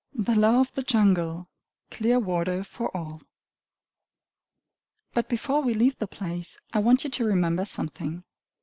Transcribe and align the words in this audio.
The 0.15 0.33
Law 0.33 0.59
of 0.61 0.73
the 0.73 0.81
Jungle 0.81 1.47
Clear 1.91 2.17
Water 2.17 2.63
for 2.63 2.89
All 2.97 3.21
But 5.13 5.29
before 5.29 5.61
we 5.61 5.75
leave 5.75 5.99
the 5.99 6.07
place, 6.07 6.57
I 6.73 6.79
want 6.79 7.03
you 7.03 7.11
to 7.11 7.23
remember 7.23 7.65
something. 7.65 8.23